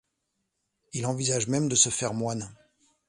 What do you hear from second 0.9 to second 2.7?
Il envisage même de se faire moine.